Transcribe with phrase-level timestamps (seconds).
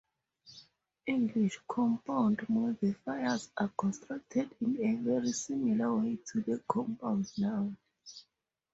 [1.05, 7.77] English compound modifiers are constructed in a very similar way to the compound noun.